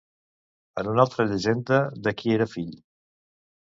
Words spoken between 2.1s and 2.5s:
qui